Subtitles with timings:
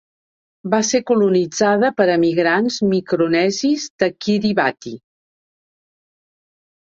[0.73, 4.95] Va ser colonitzada per emigrants micronesis de Kiribati.